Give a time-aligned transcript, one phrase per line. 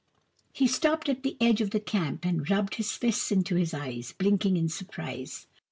[0.51, 4.13] He stopped at the edge of the camp and rubbed his fists into his eyes,
[4.17, 5.45] blinking in surprise.